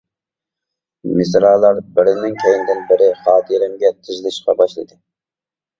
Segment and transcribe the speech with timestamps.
[1.19, 5.01] مىسرالار بىرىنىڭ كەينىدىن بىرى خاتىرەمگە تىزىلىشقا باشلىدى.